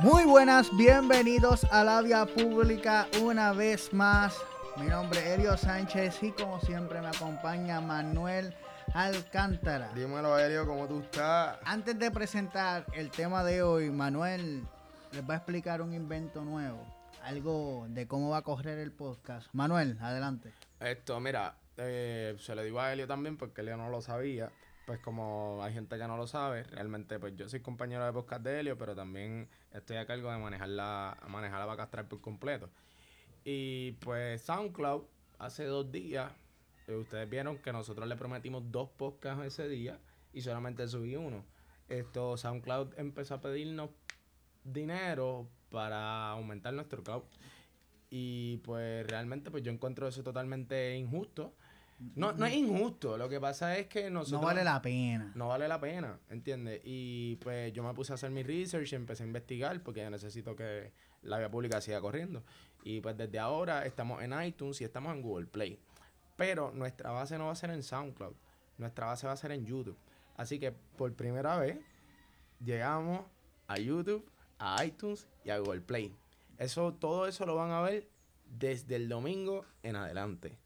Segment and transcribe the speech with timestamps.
[0.00, 4.36] Muy buenas, bienvenidos a la vía pública una vez más.
[4.76, 8.54] Mi nombre es Elio Sánchez y como siempre me acompaña Manuel
[8.92, 9.92] Alcántara.
[9.94, 11.56] Dímelo, Elio, ¿cómo tú estás?
[11.64, 14.66] Antes de presentar el tema de hoy, Manuel
[15.12, 16.84] les va a explicar un invento nuevo,
[17.24, 19.48] algo de cómo va a correr el podcast.
[19.52, 20.52] Manuel, adelante.
[20.80, 24.52] Esto, mira, eh, se lo digo a Elio también porque Elio no lo sabía.
[24.86, 28.42] Pues como hay gente que no lo sabe, realmente pues yo soy compañero de podcast
[28.42, 32.20] de Elio, pero también estoy a cargo de manejar la, manejar la vaca astral por
[32.20, 32.68] completo.
[33.44, 35.04] Y pues SoundCloud,
[35.38, 36.30] hace dos días,
[36.86, 39.98] eh, ustedes vieron que nosotros le prometimos dos podcasts ese día
[40.34, 41.42] y solamente subí uno.
[41.88, 43.88] Esto, SoundCloud empezó a pedirnos
[44.64, 47.24] dinero para aumentar nuestro cloud.
[48.08, 51.54] Y pues realmente pues yo encuentro eso totalmente injusto.
[52.16, 54.40] No, no es injusto, lo que pasa es que nosotros...
[54.40, 55.32] No vale la pena.
[55.34, 56.80] No vale la pena, ¿entiendes?
[56.84, 60.56] Y pues yo me puse a hacer mi research y empecé a investigar porque necesito
[60.56, 62.42] que la vía pública siga corriendo.
[62.82, 65.78] Y pues desde ahora estamos en iTunes y estamos en Google Play.
[66.36, 68.34] Pero nuestra base no va a ser en SoundCloud,
[68.78, 69.96] nuestra base va a ser en YouTube.
[70.36, 71.78] Así que por primera vez
[72.62, 73.22] llegamos
[73.68, 74.28] a YouTube,
[74.58, 76.14] a iTunes y a Google Play.
[76.58, 78.08] Eso, todo eso lo van a ver
[78.58, 80.58] desde el domingo en adelante.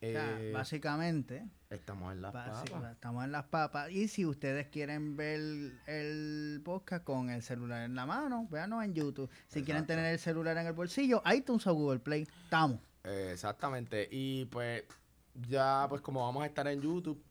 [0.00, 2.64] Sea, Eh, básicamente, estamos en las papas.
[2.92, 3.90] estamos en las papas.
[3.90, 5.40] Y si ustedes quieren ver
[5.86, 9.30] el podcast con el celular en la mano, véanos en YouTube.
[9.48, 12.80] Si quieren tener el celular en el bolsillo, iTunes o Google Play, estamos.
[13.04, 14.08] Eh, exactamente.
[14.10, 14.84] Y pues
[15.48, 17.22] ya pues como vamos a estar en YouTube,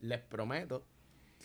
[0.00, 0.84] les prometo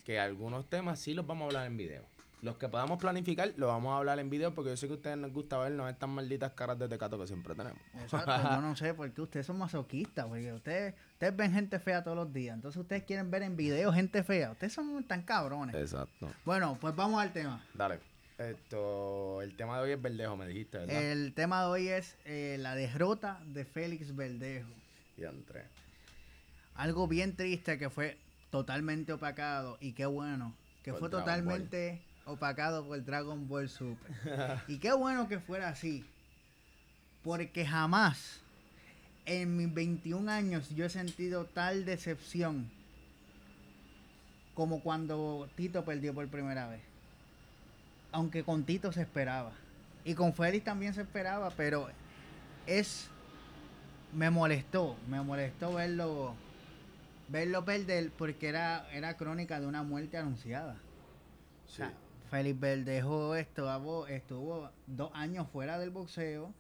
[0.04, 2.06] que algunos temas sí los vamos a hablar en video.
[2.42, 4.96] Los que podamos planificar los vamos a hablar en video porque yo sé que a
[4.98, 7.80] ustedes les gusta vernos estas malditas caras de tecato que siempre tenemos.
[7.96, 12.04] Exacto, yo no sé por qué ustedes son masoquistas, porque ustedes, ustedes ven gente fea
[12.04, 15.76] todos los días, entonces ustedes quieren ver en video gente fea, ustedes son tan cabrones.
[15.76, 16.30] Exacto.
[16.46, 17.66] Bueno, pues vamos al tema.
[17.74, 18.00] Dale.
[18.38, 21.04] Esto, el tema de hoy es verdejo, me dijiste, ¿verdad?
[21.04, 24.70] El tema de hoy es eh, la derrota de Félix Verdejo.
[25.18, 25.64] Y entré.
[26.76, 28.16] Algo bien triste que fue
[28.52, 34.12] totalmente opacado y qué bueno que Por fue totalmente opacado por Dragon Ball Super.
[34.68, 36.06] y qué bueno que fuera así.
[37.24, 38.42] Porque jamás
[39.26, 42.70] en mis 21 años yo he sentido tal decepción
[44.54, 46.82] como cuando Tito perdió por primera vez.
[48.12, 49.52] Aunque con Tito se esperaba.
[50.06, 51.90] Y con Félix también se esperaba, pero
[52.66, 53.10] es
[54.14, 56.34] me molestó, me molestó verlo
[57.28, 60.74] verlo perder porque era era crónica de una muerte anunciada.
[60.74, 61.76] O Sí.
[61.78, 61.94] sea,
[62.30, 66.54] Félix Verdejo estuvo, estuvo dos años fuera del boxeo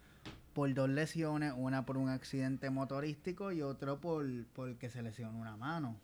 [0.53, 5.55] por dos lesiones, una por un accidente motorístico y otro por porque se lesionó una
[5.57, 5.99] mano.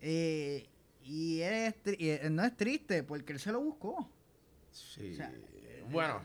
[0.00, 0.68] Eh,
[1.02, 4.08] y es, y es- no es triste porque él se lo buscó.
[4.70, 5.12] Sí.
[5.12, 5.32] O sea,
[5.90, 6.20] bueno,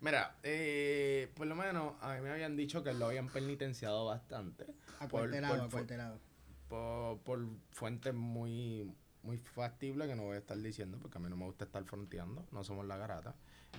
[0.00, 4.64] mira, eh, por lo menos a mí me habían dicho que lo habían penitenciado bastante.
[4.66, 6.20] Por- Acuartelado, por- acuartelado.
[6.68, 8.92] por, por fuentes muy,
[9.22, 11.84] muy factibles que no voy a estar diciendo porque a mí no me gusta estar
[11.84, 13.34] fronteando, no somos la garata.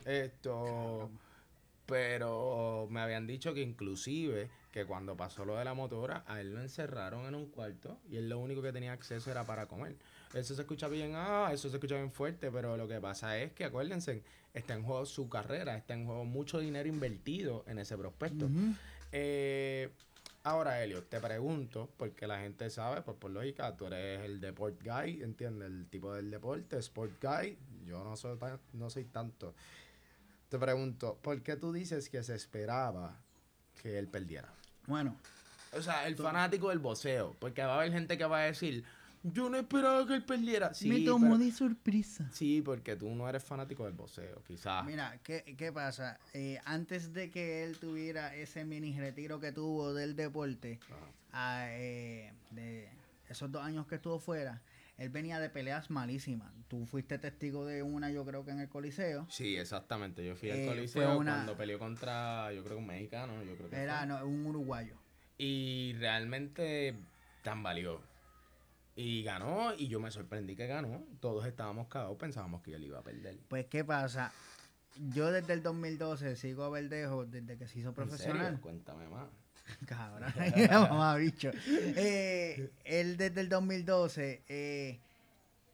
[0.05, 1.09] Esto,
[1.85, 6.53] pero me habían dicho que inclusive que cuando pasó lo de la motora, a él
[6.53, 9.97] lo encerraron en un cuarto y él lo único que tenía acceso era para comer.
[10.33, 13.51] Eso se escucha bien, ah, eso se escucha bien fuerte, pero lo que pasa es
[13.51, 14.23] que acuérdense,
[14.53, 18.49] está en juego su carrera, está en juego mucho dinero invertido en ese prospecto.
[19.11, 19.89] Eh,
[20.43, 24.81] ahora, Elio, te pregunto, porque la gente sabe, pues por lógica, tú eres el deport
[24.83, 25.67] guy, ¿entiendes?
[25.69, 27.57] El tipo del deporte, sport guy.
[27.85, 29.53] Yo no soy, tan- no soy tanto.
[30.49, 33.19] Te pregunto, ¿por qué tú dices que se esperaba
[33.81, 34.53] que él perdiera?
[34.87, 35.15] Bueno,
[35.73, 38.83] O sea, el fanático del boxeo, porque va a haber gente que va a decir,
[39.23, 40.73] yo no esperaba que él perdiera.
[40.73, 42.29] Sí, me tomó pero- de sorpresa.
[42.31, 44.85] sí, porque tú no eres fanático del boxeo, quizás.
[44.85, 46.19] Mira, ¿qué, qué pasa?
[46.33, 50.79] Eh, antes de que él tuviera ese mini retiro que tuvo del deporte,
[51.33, 52.89] Ah, a, eh, de
[53.29, 54.61] esos dos años que estuvo fuera,
[54.97, 56.51] él venía de peleas malísimas.
[56.67, 59.25] Tú fuiste testigo de una, yo creo que en el Coliseo.
[59.29, 60.25] Sí, exactamente.
[60.25, 63.55] Yo fui al Eh, coliseo una- cuando peleó contra, yo creo que un mexicano, yo
[63.55, 64.07] creo que Era fue.
[64.07, 64.95] no, un uruguayo.
[65.37, 66.95] Y realmente
[67.43, 68.01] tambaleó.
[68.95, 71.03] Y ganó, y yo me sorprendí que ganó.
[71.19, 73.39] Todos estábamos cagados, pensábamos que él iba a perder.
[73.47, 74.31] Pues, ¿qué pasa?
[75.13, 78.45] Yo desde el 2012 sigo a Verdejo desde que se hizo ¿En profesional.
[78.45, 78.61] serio?
[78.61, 79.29] Cuéntame más.
[79.87, 80.33] Cabrón,
[80.69, 81.51] mamá bicho.
[81.67, 84.99] Eh, él desde el 2012, eh,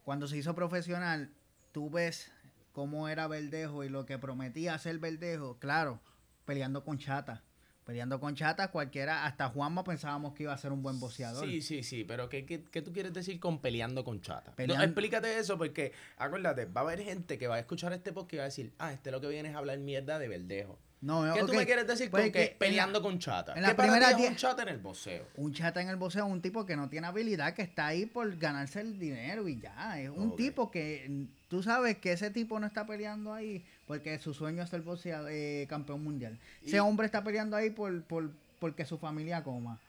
[0.04, 1.32] cuando se hizo profesional,
[1.72, 2.32] tú ves
[2.74, 6.00] cómo era Verdejo y lo que prometía hacer Verdejo, claro,
[6.46, 7.44] peleando con Chata.
[7.88, 11.48] Peleando con Chata, cualquiera, hasta Juanma pensábamos que iba a ser un buen boxeador.
[11.48, 14.52] Sí, sí, sí, pero ¿qué, qué, qué tú quieres decir con peleando con chata?
[14.68, 18.34] No, explícate eso porque, acuérdate, va a haber gente que va a escuchar este podcast
[18.34, 20.78] y va a decir, ah, este lo que viene es hablar mierda de verdejo.
[21.00, 23.20] No, ¿Qué ok, tú me quieres decir pues con que que en la- peleando con
[23.20, 23.54] chata?
[23.56, 25.26] en la ¿Qué para primera ti es die- un chata en el boxeo?
[25.38, 28.06] Un chata en el boxeo es un tipo que no tiene habilidad, que está ahí
[28.08, 29.98] por ganarse el dinero y ya.
[30.02, 34.20] Es un tipo que mm, tú sabes que ese tipo no está peleando ahí porque
[34.20, 36.38] su sueño es ser boxeador, eh, campeón mundial.
[36.64, 38.30] Ese hombre está peleando ahí por, por
[38.60, 39.80] porque su familia coma.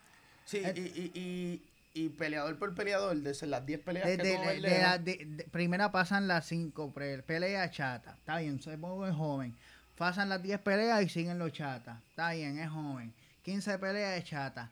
[0.44, 1.62] Sí, Eh, y, y,
[1.94, 5.90] y, peleador por peleador, de las 10 peleas De, que de- de- de la- primera
[5.90, 8.12] pasan las cinco pre- peleas chata.
[8.18, 9.54] Está bien, muy joven.
[9.96, 11.98] Pasan las 10 peleas y siguen los chatas.
[12.10, 13.12] Está bien, es joven.
[13.42, 14.70] 15 peleas de chata.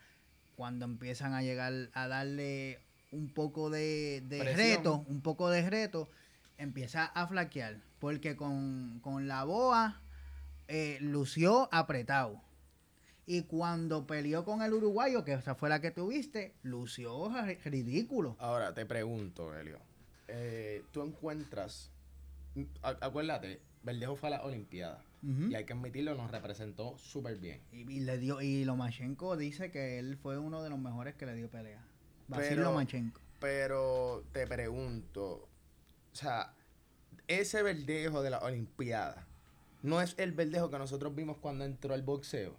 [0.56, 2.78] Cuando empiezan a llegar a darle
[3.12, 6.08] un poco de, de reto, un poco de reto,
[6.58, 7.80] empieza a flaquear.
[7.98, 10.00] Porque con, con la boa
[10.68, 12.42] eh, lució apretado.
[13.26, 18.36] Y cuando peleó con el uruguayo, que esa fue la que tuviste, lució ri- ridículo.
[18.38, 19.80] Ahora, te pregunto, Helio.
[20.28, 21.90] eh, tú encuentras.
[22.82, 25.02] acuérdate, Verdejo fue a las Olimpiadas.
[25.22, 27.60] Y hay que admitirlo, nos representó súper bien.
[27.72, 31.26] Y, y le dio y Lomachenko dice que él fue uno de los mejores que
[31.26, 31.84] le dio pelea.
[32.28, 33.20] Basil Lomachenko.
[33.40, 35.48] Pero te pregunto,
[36.16, 36.54] o sea,
[37.28, 39.26] ese verdejo de la Olimpiada
[39.82, 42.56] no es el verdejo que nosotros vimos cuando entró al boxeo.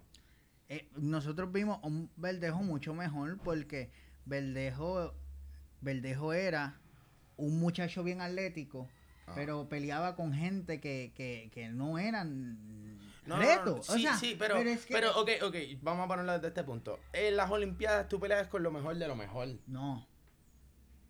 [0.70, 3.90] Eh, nosotros vimos un Verdejo mucho mejor porque
[4.26, 5.16] Verdejo,
[5.82, 6.78] Verdejo era
[7.36, 8.88] un muchacho bien atlético,
[9.26, 9.32] Ah.
[9.36, 12.60] pero peleaba con gente que, que, que no eran
[13.26, 16.32] No, no, O sí, sea, sí, pero, es que- pero, ok, ok, vamos a ponerlo
[16.34, 17.00] desde este punto.
[17.12, 20.08] En las Olimpiadas tú peleas con lo mejor de lo mejor, No,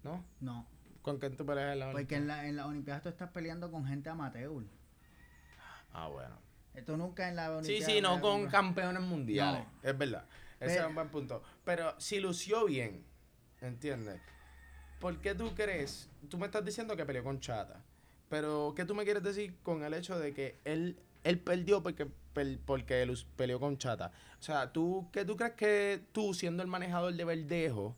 [0.04, 0.24] ¿no?
[0.40, 0.66] no.
[1.08, 3.72] ¿Con quién tú peleas en las Porque en, la, en las Olimpiadas tú estás peleando
[3.72, 4.66] con gente amateur.
[5.94, 6.38] Ah, bueno.
[6.74, 7.86] Esto nunca en la Sí, Olimpiada.
[7.94, 9.64] sí, no la- con campeones mundiales.
[9.84, 9.90] No.
[9.90, 10.26] Es verdad.
[10.60, 11.42] Ese Pero- es un buen punto.
[11.64, 13.06] Pero si lució bien,
[13.62, 14.20] ¿entiendes?
[15.00, 16.10] ¿Por qué tú crees?
[16.30, 17.82] Tú me estás diciendo que peleó con Chata.
[18.28, 22.08] Pero, ¿qué tú me quieres decir con el hecho de que él, él perdió porque,
[22.36, 24.12] pel- porque peleó con Chata?
[24.40, 27.96] O sea, ¿tú, ¿qué tú crees que tú, siendo el manejador de Verdejo,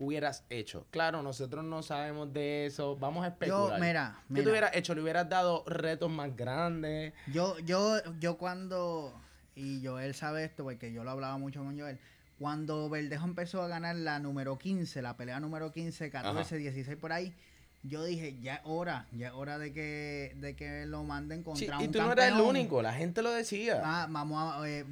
[0.00, 0.86] hubieras hecho?
[0.90, 2.96] Claro, nosotros no sabemos de eso.
[2.96, 3.80] Vamos a Yo, especular.
[3.80, 4.44] mira, ¿Qué mira.
[4.44, 4.94] tú hubieras hecho?
[4.94, 7.12] ¿Le hubieras dado retos más grandes?
[7.32, 9.14] Yo, yo, yo cuando,
[9.54, 11.98] y Joel sabe esto porque yo lo hablaba mucho con Joel,
[12.38, 17.12] cuando Verdejo empezó a ganar la número 15, la pelea número 15, 14, 16 por
[17.12, 17.34] ahí,
[17.82, 21.78] yo dije, ya es hora, ya es hora de que, de que lo manden contra
[21.78, 22.06] Sí, un y tú campeón.
[22.06, 23.80] no eras el único, la gente lo decía.
[23.84, 24.84] Ah, vamos a eh,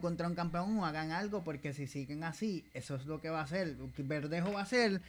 [0.00, 3.40] contra un campeón o hagan algo porque si siguen así, eso es lo que va
[3.40, 3.76] a hacer.
[3.96, 5.00] Verdejo va a ser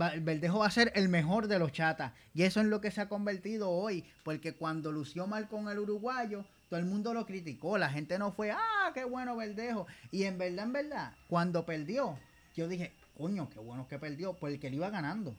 [0.00, 2.90] va- Verdejo va a ser el mejor de los chatas y eso es lo que
[2.90, 7.24] se ha convertido hoy, porque cuando lució mal con el uruguayo, todo el mundo lo
[7.26, 11.64] criticó, la gente no fue, "Ah, qué bueno Verdejo." Y en verdad, en verdad, cuando
[11.64, 12.18] perdió,
[12.56, 15.36] yo dije, "Coño, qué bueno que perdió", porque él iba ganando.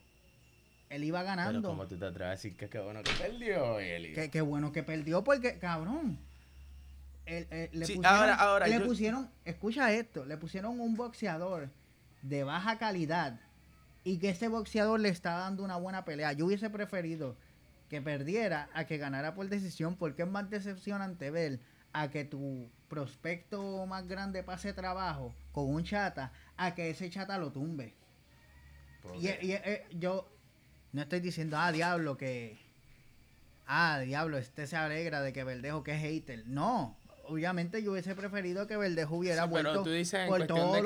[0.95, 1.67] Él iba Pero ganando.
[1.69, 4.13] como tú te atreves a decir que qué bueno que perdió, Eli.
[4.13, 6.17] Qué, qué bueno que perdió porque, cabrón.
[7.25, 10.95] el- el- le Sí, pusieron, ahora- ahora, le yo- pusieron, escucha esto, le pusieron un
[10.95, 11.69] boxeador
[12.21, 13.39] de baja calidad
[14.03, 16.33] y que ese boxeador le está dando una buena pelea.
[16.33, 17.35] Yo hubiese preferido
[17.89, 21.59] que perdiera a que ganara por decisión porque es más decepcionante ver
[21.93, 27.39] a que tu prospecto más grande pase trabajo con un chata a que ese chata
[27.39, 27.95] lo tumbe.
[29.01, 29.39] ¿Por Y, qué?
[29.41, 30.27] y, eh, yo
[30.95, 32.57] no estoy diciendo, ah, diablo, que.
[33.67, 36.43] Ah, diablo, este se alegra de que Verdejo que es hater.
[36.47, 36.95] No,
[37.27, 40.57] obviamente yo hubiese preferido que Verdejo hubiera Sí, vuelto pero tú dices en por cuestión
[40.59, 40.81] todo de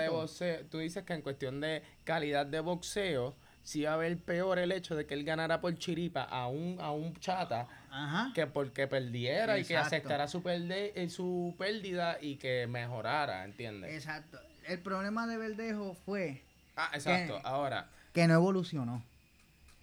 [0.00, 4.18] de boxeo, tú dices que en cuestión de calidad de boxeo, sí va a haber
[4.18, 8.32] peor el hecho de que él ganara por chiripa a un, a un chata Ajá.
[8.34, 13.94] que porque perdiera y que aceptara su, perde- eh, su pérdida y que mejorara, ¿entiendes?
[13.94, 14.38] Exacto.
[14.66, 16.42] El problema de Verdejo fue
[16.76, 17.36] Ah, exacto.
[17.36, 19.02] que- Ahora, que no evolucionó.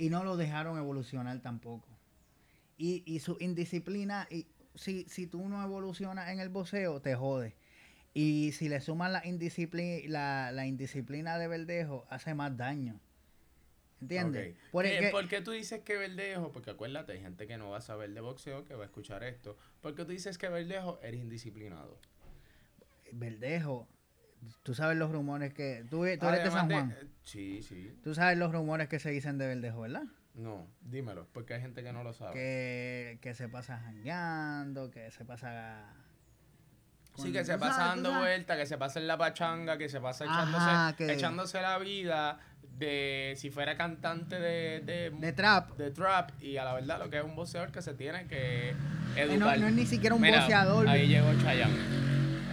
[0.01, 1.87] Y no lo dejaron evolucionar tampoco.
[2.77, 7.55] Y, y su indisciplina, y si, si tú no evolucionas en el boxeo, te jode.
[8.13, 12.99] Y si le suman la indisciplina, la, la indisciplina de Verdejo, hace más daño.
[14.01, 14.55] ¿Entiendes?
[14.55, 14.71] ok.
[14.71, 16.51] Por, ¿Qué- el que- ¿Por qué tú dices que Verdejo?
[16.51, 19.23] Porque acuérdate, hay gente que no va a saber de boxeo que va a escuchar
[19.23, 19.55] esto.
[19.81, 21.99] ¿Por qué tú dices que Verdejo eres indisciplinado?
[23.11, 23.87] Verdejo,
[24.63, 25.83] tú sabes los rumores que...
[25.89, 26.91] Tú, tú eres de San de- Juan.
[26.99, 27.93] eh, Sí, sí.
[28.03, 30.03] Tú sabes los rumores que se dicen de Verdejo, ¿verdad?
[30.33, 32.33] No, dímelo, porque hay gente que no lo sabe.
[32.33, 35.93] Que, que se pasa jangueando, que se pasa...
[37.17, 39.99] Sí, que se pasa sabes, dando vueltas, que se pasa en la pachanga, que se
[39.99, 42.39] pasa Ajá, echándose, que- echándose la vida
[42.77, 45.71] de si fuera cantante de, de, De trap.
[45.77, 48.69] de trap y a la verdad lo que es un boxeador que se tiene que
[48.69, 48.75] Eh,
[49.17, 49.57] educar.
[49.59, 50.87] No, no es ni siquiera un Mira, boxeador.
[50.87, 52.00] Ahí llegó Chayanne.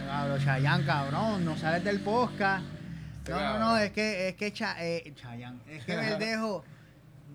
[0.09, 2.65] Cabrón, Chayanne, cabrón, no sales del podcast.
[3.29, 6.65] No, no, no, es que, es que Cha- eh, Chayanne, es que Verdejo,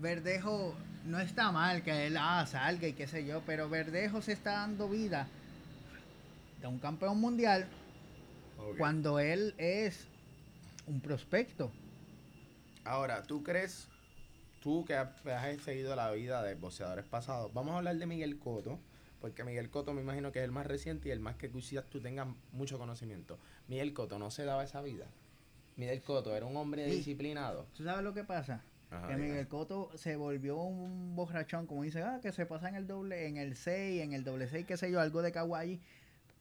[0.00, 4.32] Verdejo no está mal que él ah, salga y qué sé yo, pero Verdejo se
[4.32, 5.28] está dando vida
[6.60, 7.68] de un campeón mundial
[8.76, 10.08] cuando él es
[10.88, 11.70] un prospecto.
[12.84, 13.86] Ahora, ¿tú crees,
[14.60, 18.36] tú que has, has seguido la vida de boxeadores pasados, vamos a hablar de Miguel
[18.36, 18.80] Cotto,
[19.24, 21.86] porque Miguel Cotto me imagino que es el más reciente y el más que quizás
[21.88, 23.38] tú tengas mucho conocimiento.
[23.68, 25.06] Miguel Cotto no se daba esa vida.
[25.76, 26.96] Miguel Cotto era un hombre Sí.
[26.96, 27.66] disciplinado.
[27.72, 28.62] ¿Tú sabes lo que pasa?
[28.90, 29.16] Ajá, que.
[29.16, 33.26] Miguel Cotto se volvió un borrachón, como dice, ah, que se pasa en el doble,
[33.26, 35.80] en el 6, en el doble 6, qué sé yo, algo de kawaii.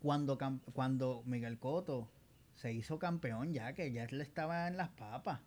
[0.01, 0.37] Cuando,
[0.73, 2.09] cuando Miguel Cotto
[2.55, 5.39] se hizo campeón ya, que ya le estaba en las papas.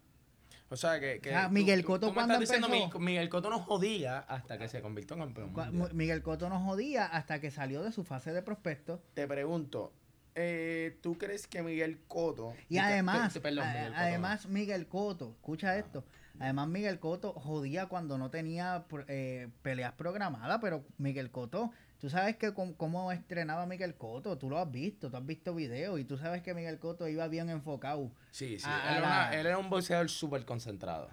[0.69, 1.21] O sea, que...
[1.21, 3.51] que O sea, tú- Miguel tú- Cotto tú me cuando estás diciendo, empezó- Miguel Cotto
[3.51, 5.53] no jodía hasta que se convirtió en campeón.
[5.53, 5.95] Mundial.
[5.95, 9.01] Miguel Cotto nos jodía hasta que salió de su fase de prospecto.
[9.15, 9.93] Te pregunto,
[10.35, 12.53] eh, ¿tú crees que Miguel Cotto...
[12.69, 16.05] Y además, perdón, Miguel Cotto, además Miguel Cotto, escucha esto,
[16.41, 21.71] además Miguel Cotto jodía cuando no tenía eh, peleas programadas, pero Miguel Cotto,
[22.07, 25.99] tú sabes que cómo estrenaba Miguel Cotto, tú lo has visto, tú has visto videos
[25.99, 28.13] y tú sabes que Miguel Cotto iba bien enfocado.
[28.31, 31.09] Sí, sí, a- él, a era la- una- él era un boxeador súper concentrado.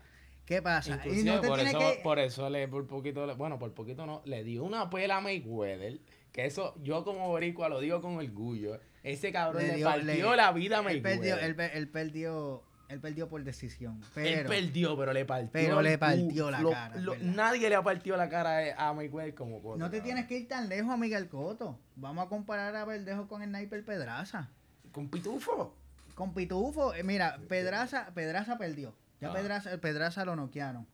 [0.46, 0.92] ¿Qué pasa?
[0.92, 2.00] Y Inclusive no por, eso, que...
[2.04, 5.22] por eso le por poquito, le- bueno, por poquito no, le dio una pela a
[5.22, 6.00] Mayweather,
[6.32, 8.80] que eso yo como boricua lo digo con orgullo.
[9.02, 11.20] Ese cabrón Le le, dio- partió le- la vida a él Mayweather.
[11.20, 15.98] perdió, él, él perdió, él perdió por decisión, Él perdió, pero le partió pero le
[15.98, 19.78] partió la lo- cara, nadie le ha partido la cara a Mayweather como Cotto.
[19.78, 21.78] No te tienes que ir tan lejos a Miguel Cotto.
[21.96, 24.50] Vamos a comparar a Verdejo con el Sniper Pedraza.
[24.92, 25.76] Con Pitufo.
[26.16, 28.96] Con Pitufo, eh, mira, Pedraza, Pedraza perdió.
[29.20, 29.34] Ya Ah.
[29.34, 30.86] Pedraza, Pedraza lo noquearon.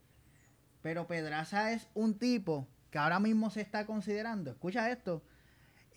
[0.81, 4.51] Pero Pedraza es un tipo que ahora mismo se está considerando.
[4.51, 5.21] Escucha esto.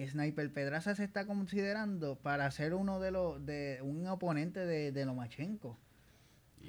[0.04, 5.04] Sniper Pedraza se está considerando para ser uno de los de un oponente de, de
[5.06, 5.78] Lomachenko.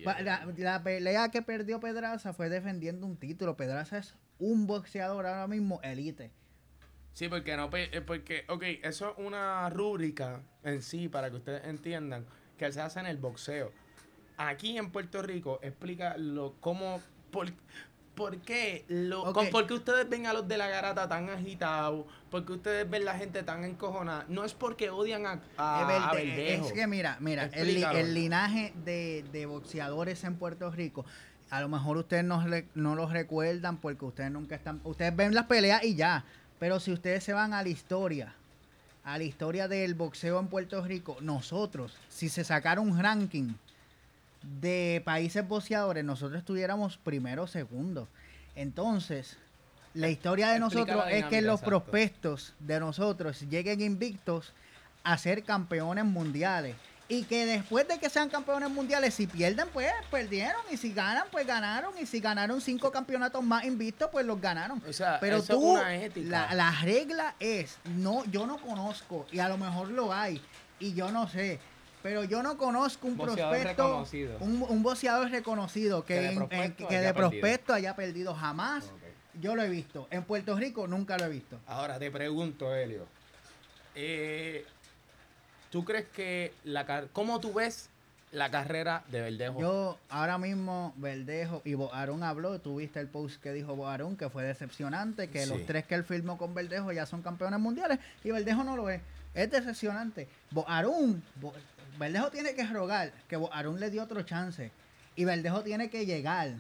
[0.04, 3.56] La, la pelea que perdió Pedraza fue defendiendo un título.
[3.56, 6.32] Pedraza es un boxeador ahora mismo elite.
[7.14, 11.66] Sí, porque no, eh, porque, ok, eso es una rúbrica en sí, para que ustedes
[11.66, 12.26] entiendan,
[12.58, 13.72] que se hace en el boxeo.
[14.38, 17.48] Aquí en Puerto Rico, explica lo, cómo, por,
[18.16, 19.34] por qué, lo, Ok.
[19.34, 22.90] con- por qué ustedes ven a los de la garata tan agitados, por qué ustedes
[22.90, 24.26] ven la gente tan encojonada.
[24.28, 29.26] No es porque odian a, a, a es que mira, mira, el, el linaje de,
[29.32, 31.06] de boxeadores en Puerto Rico,
[31.50, 35.34] a lo mejor ustedes no, le- no los recuerdan porque ustedes nunca están, ustedes ven
[35.34, 36.24] las peleas y ya,
[36.60, 38.34] pero si ustedes se van a la historia,
[39.04, 43.54] a la historia del boxeo en Puerto Rico, nosotros, si se sacara un ranking
[44.44, 48.08] de países boxeadores, nosotros estuviéramos primero o segundo.
[48.56, 49.38] Entonces,
[49.94, 51.70] la historia de Explica nosotros es que los exacto.
[51.70, 54.54] prospectos de nosotros lleguen invictos
[55.04, 56.76] a ser campeones mundiales.
[57.10, 60.62] Y que después de que sean campeones mundiales, si pierden, pues perdieron.
[60.72, 61.94] Y si ganan, pues ganaron.
[62.02, 64.82] Y si ganaron cinco campeonatos más invictos, pues los ganaron.
[64.88, 65.78] O sea, Pero tú,
[66.16, 70.42] la, la regla es, no, yo no conozco, y a lo mejor lo hay,
[70.80, 71.60] y yo no sé,
[72.04, 74.06] pero yo no conozco un prospecto,
[74.42, 77.30] un, un boxeador reconocido que, Que de en- en- prospecto que haya de perdido.
[77.42, 78.92] prospecto haya perdido jamás.
[79.42, 80.08] Yo lo he visto.
[80.12, 81.60] En Puerto Rico nunca lo he visto.
[81.66, 83.08] Ahora te pregunto, Helio.
[83.96, 84.66] Eh,
[85.72, 87.90] ¿Tú crees que la car- cómo tú ves
[88.32, 89.60] la carrera de Verdejo?
[89.60, 94.44] Yo ahora mismo, Verdejo y Boarón habló, tuviste el post que dijo Boarón, que fue
[94.44, 95.50] decepcionante, que Sí.
[95.50, 98.90] los tres que él firmó con Verdejo ya son campeones mundiales y Verdejo no lo
[98.90, 99.02] es.
[99.34, 100.28] Es decepcionante.
[100.52, 101.54] Boarón, Bo-
[101.98, 104.72] Verdejo tiene que rogar que Boarón le dio otro chance
[105.16, 106.52] y Verdejo tiene que llegar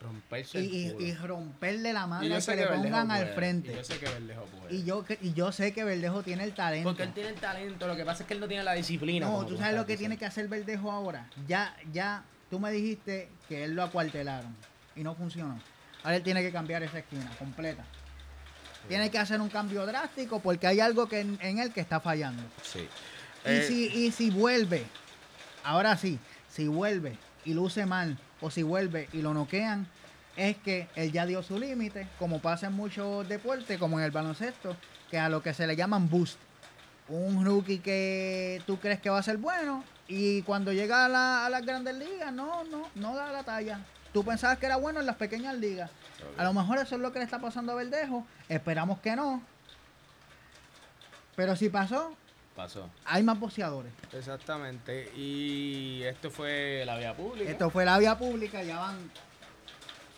[0.00, 1.06] Romperse y, el y- culo.
[1.06, 3.72] y romperle la Y madre yo que le Verdejo pongan al puede, frente.
[3.72, 4.74] y yo sé que Verdejo puede.
[4.74, 6.88] Y yo, y sé que Verdejo tiene el talento.
[6.88, 9.26] Porque él tiene el talento, lo que pasa es que él no tiene la disciplina.
[9.28, 11.28] No, tú sabes lo que tiene que hacer Verdejo ahora.
[11.46, 14.54] Ya, ya, tú me dijiste que él lo acuartelaron
[14.96, 15.60] y no funcionó.
[16.02, 17.84] Ahora él tiene que cambiar esa esquina completa.
[18.88, 22.00] Tiene que hacer un cambio drástico porque hay algo que en, en él que está
[22.00, 22.42] fallando.
[22.62, 22.88] Sí.
[23.44, 24.84] Y, Eh, si, y si vuelve,
[25.64, 26.18] ahora sí,
[26.48, 29.86] si vuelve y luce mal o si vuelve y lo noquean,
[30.36, 34.10] es que él ya dio su límite, como pasa en muchos deportes, como en el
[34.10, 34.76] baloncesto,
[35.10, 36.38] que a lo que se le llaman boost.
[37.08, 41.44] Un rookie que tú crees que va a ser bueno y cuando llega a, la-
[41.46, 43.80] a las grandes ligas, no, no, no da la talla.
[44.12, 45.90] Tú pensabas que era bueno en las pequeñas ligas.
[46.38, 48.24] A lo mejor eso es lo que le está pasando a Verdejo.
[48.48, 49.42] Esperamos que no.
[51.36, 52.14] Pero si pasó,
[52.56, 52.88] Pasó.
[53.06, 53.92] hay más boxeadores.
[54.12, 55.10] Exactamente.
[55.16, 57.50] Y esto fue la vía pública.
[57.50, 59.10] Esto fue la vía pública, ya van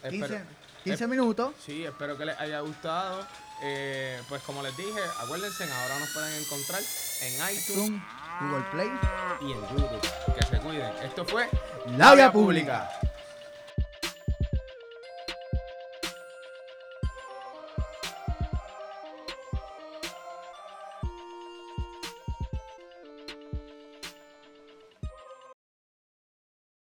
[0.08, 0.44] 15, Espero-
[0.84, 1.54] 15 eh, minutos.
[1.64, 3.26] Sí, espero que les haya gustado.
[3.62, 6.82] Eh, pues como les dije, acuérdense, ahora nos pueden encontrar
[7.22, 8.02] en iTunes, Zoom.
[8.40, 8.90] Google Play
[9.42, 10.34] y en YouTube.
[10.34, 10.92] Que se cuiden.
[11.02, 11.48] Esto fue
[11.96, 12.90] La Vía Pública.